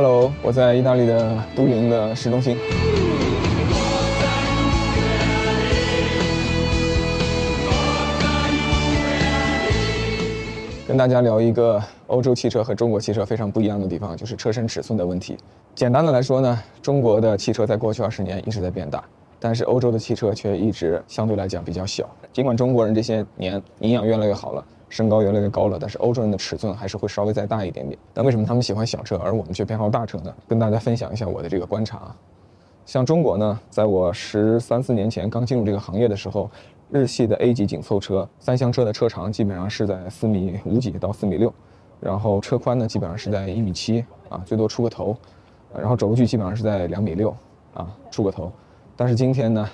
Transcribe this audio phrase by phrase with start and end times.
[0.00, 2.56] Hello，我在意大利的都灵的市中心。
[10.86, 15.36] 跟大家聊一个欧洲汽车和中国汽车非常不一样的地方，就是车身尺寸的问题。
[15.74, 19.02] 简单的来说呢，中国的汽车在过去二十年一直在变大，
[19.40, 22.08] 但是欧洲的汽车却一直相对来讲比较小。
[22.32, 27.98] 尽管中国人这些年营养越来越好了，身高越来越高了，但是欧洲人的尺寸还是会稍微再大一点点。
[28.14, 30.34] 那为什么他们喜欢小车，而我们却偏好大车呢？
[30.46, 32.16] 跟大家分享一下我的这个观察啊。
[32.86, 36.50] 像中国呢，在我十三四年前刚进入这个行业的时候。
[36.90, 41.52] 日系的 A 级紧凑车，三厢车的车长基本上是在四米五几到四米六，
[42.00, 45.14] 然后车宽呢基本上是在一米七啊，最多出个头，
[45.78, 47.28] 然后轴距基本上是在两米六
[47.74, 48.50] 啊，出个头。
[48.96, 49.68] 但是今天呢，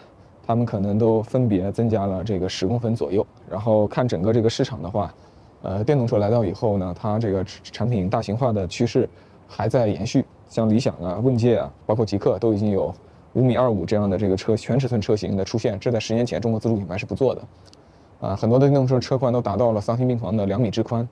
[0.47, 3.27] 他们可能都分别增加了这个十公分左右。
[3.51, 5.15] 然后看整个这个市场的话，
[5.62, 9.09] 呃，电动车来到以后呢，它这个产品大型化的趋势
[9.49, 12.95] 还在延续，像理想啊、问界啊，包括极客都已经有。
[13.35, 17.43] 五米二五这样的这个车全尺寸车型的出现，这在十年前中国自主品牌是不做的，
[18.21, 21.09] 啊，很多的电动车车宽都达到了丧心病狂的两米之宽，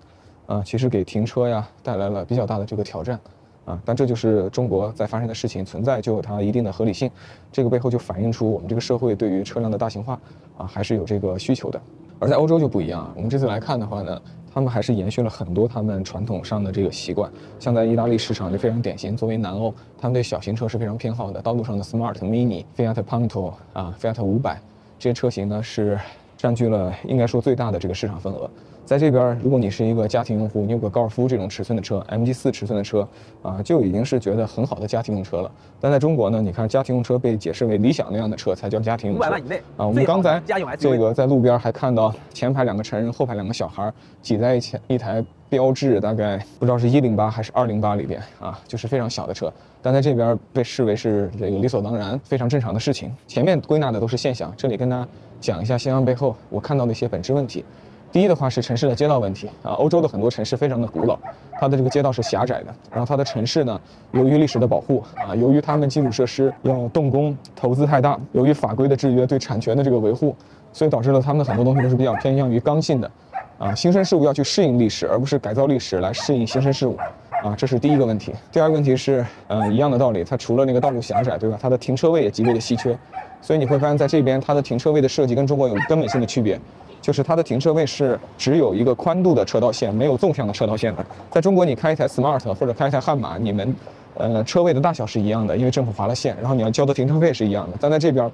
[0.46, 3.18] 啊，其实给停车呀带来了比较大的这个挑战，
[3.64, 7.10] 啊，但这就是中国在发生的事情存在就有它一定的合理性，
[7.50, 10.18] 这个背后就反映出我们这个社会对于车辆的大型化
[10.56, 11.80] 啊还是有这个需求的，
[12.18, 14.20] 而在欧洲就不一样，我们这次来看的话呢。
[14.54, 19.16] 他们还是延续了很多他们传统上的这个习惯，像在意大利市场就非常典型。
[19.16, 24.60] 作为南欧，他们对小型车是非常偏好的，道路上的 Smart Mini、Fiat Punto 啊、Fiat 五百
[24.98, 25.98] 这些车型呢是
[26.36, 28.50] 占据了应该说最大的这个市场份额。
[28.84, 33.06] 在这边，如果你是一个家庭用户，你有个高尔夫这种尺寸的车，MG 四尺寸的车，
[33.40, 35.50] 啊，就已经是觉得很好的家庭用车了。
[35.80, 39.20] 但在中国呢，你看家庭用车被解释为理想那样的车才叫家庭用车。
[39.20, 40.42] 五百万以内啊，我们刚才
[40.76, 53.14] 这个在路边还看到前排两个成人，后排两个小孩挤在一起，一台标致大概不知道是一零八还是二零八里边啊，就是非常小的车，但在这边被视为是这个理所当然、非常正常的事情。
[53.28, 55.08] 前面归纳的都是现象，这里跟大家
[55.40, 57.64] 讲一下现象背后我看到的一些本质问题。
[58.12, 61.18] 第一的话是城市的街道问题啊，欧洲的很多城市非常的古老，
[61.58, 63.80] 它的这个街道是狭窄的，然后它的城市呢，
[64.10, 70.36] 由于历史的保护啊，由于他们基础设施要动工投资太大，由于法规的制约对产权的这个维护，
[70.74, 73.10] 所以导致了他们的很多东西都是比较偏向于刚性的，
[73.58, 76.98] 啊，新生事物要去适应历史，而不是改造历史来适应新生事物，
[77.42, 78.32] 啊，这是第一个问题。
[78.52, 81.58] 第二个问题是，呃，一样的道理，它除了那个道路狭窄，对吧？
[81.60, 82.96] 它的停车位也极为的稀缺，
[83.40, 86.58] 所以你会发现在这边它的停车位的设计跟中国有根本性的区别。
[87.00, 91.04] 就是它的停车位是只有一个宽度的车道线，没有纵向的车道线的。
[91.32, 93.74] 在中国，你开一台 smart 或者开一台悍马，你们，
[94.14, 97.76] 呃，车位的大小是一样的，因为政府划了线，然后你要交的停车费是一样的。
[97.80, 98.30] 但在这边，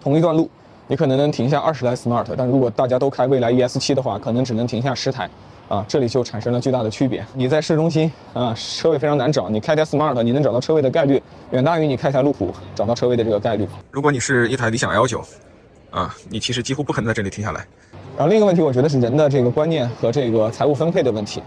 [0.00, 0.48] 同一段路，
[0.86, 5.28] 你可能能停下二十台 smart，但如果大家都开蔚来 ES 七的话，可能只能停下十台，
[5.68, 7.24] 啊，这里就产生了巨大的区别。
[7.34, 13.68] 你在市中心啊，车位非常难找，你开台 smart，你能找到车位的概率远大于你开台路虎找到车位的这个概率。
[13.90, 15.22] 如果你是一台理想 L 九，
[15.90, 17.66] 啊，你其实几乎不可能在这里停下来。
[18.16, 21.42] 然后另一个问题，我觉得是人的这个观念和这个财务分配的问题，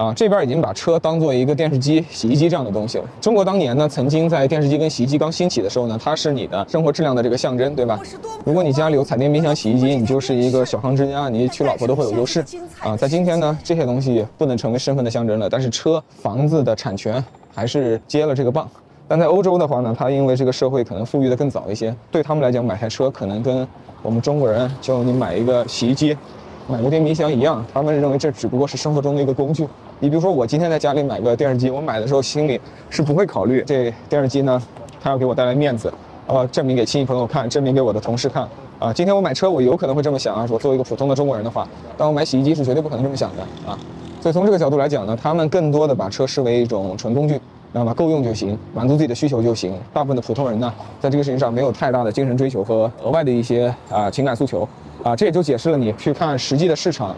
[0.00, 3.04] 啊，这边已经把车当做一个电视机、洗衣机这样的东西了。
[3.20, 8.00] 中国当年呢，曾经在电视机跟洗衣机刚兴起的时候呢，它是你的生活质量的这个象征，对吧？
[8.42, 12.42] 如果你家里有彩电、冰箱、洗衣机，你就是一个小康之家，你娶老婆都会有优势。
[12.78, 17.22] 啊，在今天呢，这些东西不能成为身份的象征了，但是车、房子的产权
[17.54, 18.66] 还是接了这个棒。
[19.06, 23.68] 但在欧洲的话呢，它因为这个社会可能富裕的更早一些，对他们来讲买台车可能跟
[24.00, 26.16] 我们中国人就你买一个洗衣机、
[26.70, 29.66] 买个电冰箱一样，他们认为这只不过是生活中的一个工具。
[29.98, 34.62] 你比如说我今天在家里买个电视机，我买的时候心里是不会考虑这电视机呢，
[35.02, 35.92] 它要给我带来面子，
[36.28, 38.48] 呃，证明给亲戚朋友看，证明给我的同事看。
[38.78, 41.66] 啊，今天我买车我有可能会这么想啊，说作为一个普通的中国人的话，
[41.98, 43.76] 但我买洗衣机是绝对不可能这么想的啊。
[44.20, 47.40] 所以从这个角度来讲呢，他们更多的把车视为一种纯工具。
[47.72, 49.72] 那么够用就行，满足自己的需求就行。
[49.92, 54.68] 大部分的普通人呢，在这个事情上没有太大的精神追求和额外的一些啊情感诉求，
[55.02, 57.16] 啊，这也就解释了你去看实际的市场，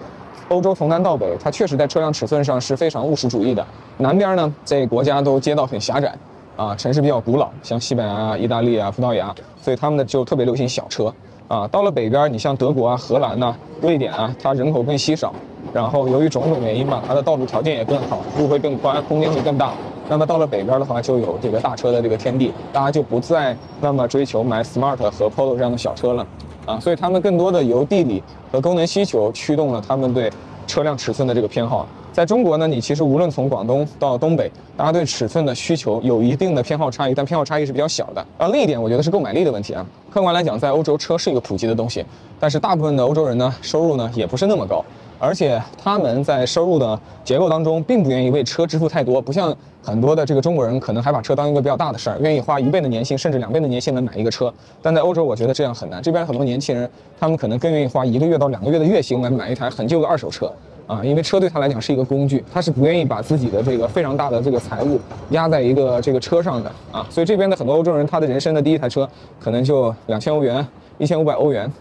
[0.48, 3.66] 欧洲从南到北，它确实在车辆尺寸上是非常务实主义的。
[3.98, 6.14] 南边呢，这国家都街道很狭窄，
[6.56, 11.12] 啊，城市比较古老，像西班牙、意大利啊、葡萄牙，所以他们呢就特别流行小车。
[11.49, 15.35] 啊，到了北边，你像德国啊、荷兰呐、瑞典啊，它人口更稀少，
[15.70, 19.73] 然后由于种种原因吧，它的道路条件也更好，路会更宽，空间会更大。
[20.08, 26.26] 那么到了北边的话，就有这个大车的这个天地，大家就不再那么追求买 smart 和 polo 这样的小车了，
[26.67, 30.31] 啊，所以他们更多的由地理和功能需求驱动了他们对
[30.67, 31.87] 车辆尺寸的这个偏好。
[32.12, 38.20] 在中国呢，你其实无论从广东到东北，大家对尺寸的需求有一定的偏好差异，但偏好差异是比较小的。
[38.37, 39.85] 啊，另一点我觉得是购买力的问题啊。
[40.11, 42.05] 客观来讲，在欧洲车是一个普及的东西，
[42.38, 44.85] 但是大部分的欧洲人呢，收入呢也不是那么高。
[45.22, 54.52] 而且他们在收入的结构当中，并不愿意为车支付太多，不像很多的这个中国人，可能还把车当一个比较大的事儿，愿意花一倍的年薪，甚至两倍的年薪来买一个车。
[54.82, 56.02] 但在欧洲，我觉得这样很难。
[56.02, 56.90] 这边很多年轻人，
[57.20, 60.52] 他们可能更愿意花一个月到两个月的月薪来买一台很旧的二手车
[60.88, 64.98] 啊，因为车对他来讲是一个工具，他是不愿意把自己的这个非常大的这个财务
[65.30, 67.06] 压在一个这个车上的啊。
[67.08, 69.08] 所以这边的很多欧洲人，他的人生的第一台车
[69.38, 70.66] 可能就两千欧元，
[70.98, 71.72] 一千五百欧元。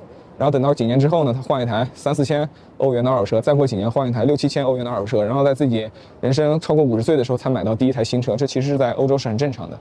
[0.41, 2.49] 然后等到几年之后呢，他换一台三四千
[2.79, 5.87] 欧元的二手车，再过几年换一台六七千欧元的二手车，然后在自己
[6.19, 9.79] 人生超过五十岁的时候才买到第一台新车，这其实是在欧洲是很正常的。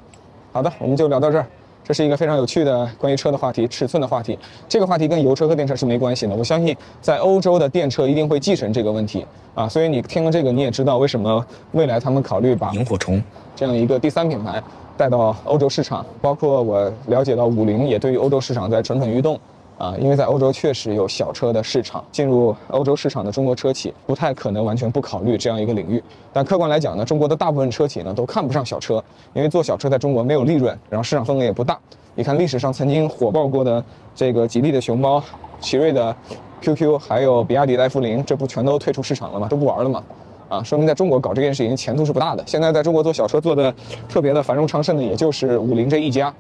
[0.53, 1.47] 好的，我们就聊到这儿。
[1.83, 4.39] 这是一个非常有趣的关于车的话题，尺寸的话题。
[4.69, 6.37] 这个话题跟油车和电车是没关系的。
[6.37, 9.25] 我相信在欧洲的电车一定会继承这个问题
[9.55, 9.67] 啊。
[9.67, 11.43] 所以你听了这个，你也知道为什么
[11.73, 13.23] 未来他们考虑把萤火虫
[13.57, 14.63] 这样一个第三品牌
[14.99, 16.05] 带到欧洲市场。
[16.21, 19.41] 包括我了解到五菱也对于欧洲市场在蠢蠢欲动。
[19.81, 26.03] 啊，因为在欧洲确实有小车的市场，进入欧洲市场的中国车企不太可能完全不考虑这样一个领域。
[26.35, 31.79] 但客观来讲呢，中国的大部分车企呢都看不上小车，因为做小车在中国没有利润，然后市场份额也不大。
[32.15, 33.83] 你看历史上曾经火爆过的
[34.15, 35.23] 这个吉利的熊猫、
[35.61, 36.15] 奇瑞的
[36.61, 39.49] QQ，还有比亚迪的 F 零，这不全都退出市场了吗？
[39.49, 40.03] 都不玩了吗？
[40.51, 42.45] 啊，说明在中国搞这件事情前途是不大的。
[42.47, 43.75] 现在在中国做小车做的
[44.11, 46.31] 特别的繁荣昌盛的，也就是五菱这一家。